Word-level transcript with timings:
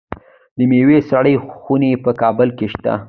د 0.57 0.59
میوو 0.69 0.97
سړې 1.11 1.33
خونې 1.59 1.91
په 2.03 2.11
کابل 2.21 2.49
کې 2.57 2.67
شته. 2.73 2.93